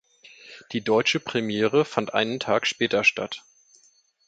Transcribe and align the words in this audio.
Die 0.71 0.81
deutsche 0.83 1.19
Premiere 1.19 1.85
fand 1.85 2.15
ein 2.15 2.39
Tag 2.39 2.65
später 2.65 3.03
statt. 3.03 3.43